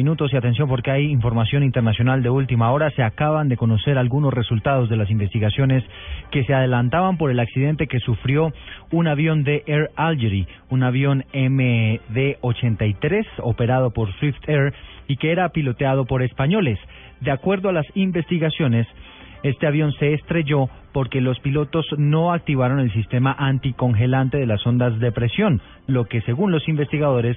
[0.00, 2.90] Minutos y atención porque hay información internacional de última hora.
[2.92, 5.84] Se acaban de conocer algunos resultados de las investigaciones
[6.30, 8.50] que se adelantaban por el accidente que sufrió
[8.92, 14.72] un avión de Air Algeria, un avión MD-83 operado por Swift Air
[15.06, 16.78] y que era piloteado por españoles.
[17.20, 18.86] De acuerdo a las investigaciones,
[19.42, 24.98] este avión se estrelló porque los pilotos no activaron el sistema anticongelante de las ondas
[24.98, 27.36] de presión, lo que según los investigadores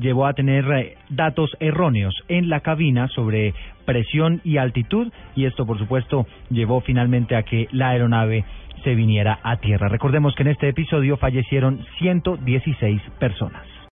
[0.00, 5.66] llevó a tener eh, datos erróneos en la cabina sobre presión y altitud y esto
[5.66, 8.44] por supuesto llevó finalmente a que la aeronave
[8.84, 9.88] se viniera a tierra.
[9.88, 13.67] Recordemos que en este episodio fallecieron 116 personas.